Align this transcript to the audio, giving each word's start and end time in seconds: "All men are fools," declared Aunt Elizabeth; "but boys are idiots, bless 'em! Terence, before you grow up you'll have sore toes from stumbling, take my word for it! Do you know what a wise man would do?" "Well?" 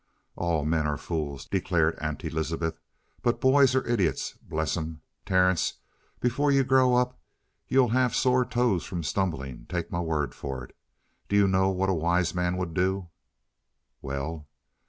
"All 0.35 0.65
men 0.65 0.87
are 0.87 0.97
fools," 0.97 1.45
declared 1.45 1.95
Aunt 1.99 2.25
Elizabeth; 2.25 2.79
"but 3.21 3.39
boys 3.39 3.75
are 3.75 3.85
idiots, 3.85 4.33
bless 4.41 4.75
'em! 4.75 5.01
Terence, 5.27 5.73
before 6.19 6.51
you 6.51 6.63
grow 6.63 6.95
up 6.95 7.19
you'll 7.67 7.89
have 7.89 8.15
sore 8.15 8.43
toes 8.43 8.83
from 8.83 9.03
stumbling, 9.03 9.67
take 9.69 9.91
my 9.91 9.99
word 9.99 10.33
for 10.33 10.63
it! 10.63 10.75
Do 11.29 11.35
you 11.35 11.47
know 11.47 11.69
what 11.69 11.89
a 11.91 11.93
wise 11.93 12.33
man 12.33 12.57
would 12.57 12.73
do?" 12.73 13.09
"Well?" 14.01 14.47